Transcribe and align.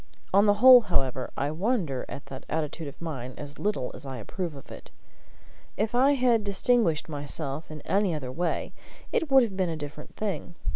On 0.33 0.47
the 0.47 0.55
whole, 0.55 0.81
however, 0.81 1.29
I 1.37 1.51
wonder 1.51 2.07
at 2.09 2.25
that 2.25 2.47
attitude 2.49 2.87
of 2.87 2.99
mine 2.99 3.35
as 3.37 3.59
little 3.59 3.91
as 3.93 4.03
I 4.03 4.17
approve 4.17 4.55
of 4.55 4.71
it. 4.71 4.89
If 5.77 5.93
I 5.93 6.13
had 6.13 6.43
distinguished 6.43 7.07
myself 7.07 7.69
in 7.69 7.81
any 7.81 8.15
other 8.15 8.31
way, 8.31 8.73
it 9.11 9.29
would 9.29 9.43
have 9.43 9.55
been 9.55 9.69
a 9.69 9.77
different 9.77 10.15
thing. 10.15 10.55